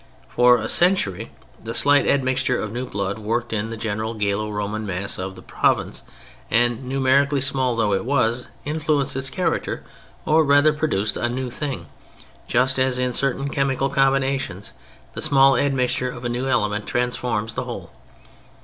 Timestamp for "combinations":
13.91-14.73